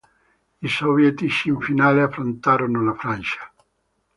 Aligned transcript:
I 0.63 0.67
sovietici 0.67 1.49
in 1.49 1.59
finale 1.59 2.01
affrontarono 2.01 2.83
la 2.83 2.95
Francia. 2.95 3.51